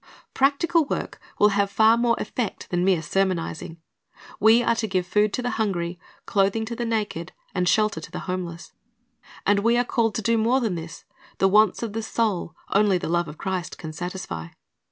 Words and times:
Practical 0.33 0.83
work 0.85 1.19
will 1.37 1.49
have 1.49 1.69
far 1.69 1.95
more 1.95 2.15
effect 2.17 2.71
than 2.71 2.83
mere 2.83 3.03
sermonizing. 3.03 3.77
We 4.39 4.63
are 4.63 4.73
to 4.77 4.87
give 4.87 5.05
food 5.05 5.31
to 5.33 5.43
the 5.43 5.51
hungry, 5.61 5.99
clothing 6.25 6.65
to 6.65 6.75
the 6.75 6.85
naked, 6.85 7.33
and 7.53 7.69
shelter 7.69 8.01
to 8.01 8.09
the 8.09 8.21
homeless. 8.21 8.73
And 9.45 9.59
we 9.59 9.77
are 9.77 9.85
called 9.85 10.15
to 10.15 10.23
do 10.23 10.39
more 10.39 10.59
than 10.59 10.73
this. 10.73 11.05
The 11.37 11.47
wants 11.47 11.83
of 11.83 11.93
the 11.93 12.01
soul, 12.01 12.55
only 12.69 12.97
the 12.97 13.07
love 13.09 13.27
of 13.27 13.37
Christ 13.37 13.77
can 13.77 13.93
satisfy. 13.93 14.47